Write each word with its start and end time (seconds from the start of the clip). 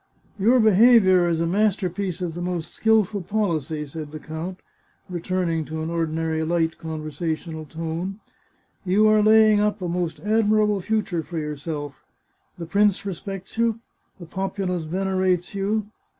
"Your 0.39 0.59
behaviour 0.59 1.29
is 1.29 1.41
a 1.41 1.45
masterpiece 1.45 2.21
of 2.21 2.33
the 2.33 2.41
most 2.41 2.73
skilful 2.73 3.21
policy," 3.21 3.85
said 3.85 4.11
the 4.11 4.19
count, 4.19 4.59
returning 5.07 5.63
to 5.65 5.83
an 5.83 5.91
ordinary 5.91 6.43
light 6.43 6.79
con 6.79 7.03
versational 7.03 7.69
tone." 7.69 8.19
You 8.83 9.07
are 9.07 9.21
laying 9.21 9.59
up 9.59 9.79
a 9.79 9.87
most 9.87 10.19
admirable 10.21 10.81
future 10.81 11.21
for 11.21 11.37
yourself. 11.37 12.03
The 12.57 12.65
prince 12.65 13.05
respects 13.05 13.59
you. 13.59 13.79
The 14.19 14.25
populace 14.25 14.85
venerates 14.85 15.53
you. 15.53 15.91